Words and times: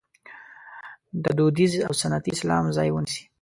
د 1.23 1.25
دودیز 1.37 1.73
او 1.87 1.93
سنتي 2.01 2.29
اسلام 2.35 2.65
ځای 2.77 2.89
ونیسي. 2.91 3.23